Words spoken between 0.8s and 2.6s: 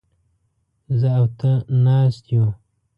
زه او ته ناست يوو.